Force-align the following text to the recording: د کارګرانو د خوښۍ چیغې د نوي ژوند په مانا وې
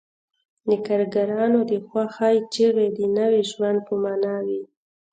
د 0.67 0.69
کارګرانو 0.85 1.59
د 1.71 1.73
خوښۍ 1.87 2.35
چیغې 2.53 2.87
د 2.97 2.99
نوي 3.17 3.41
ژوند 3.51 3.77
په 3.87 3.93
مانا 4.03 4.35
وې 4.47 4.61